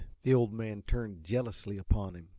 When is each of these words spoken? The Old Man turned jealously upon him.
The 0.23 0.33
Old 0.33 0.51
Man 0.51 0.81
turned 0.81 1.23
jealously 1.23 1.77
upon 1.77 2.15
him. 2.15 2.29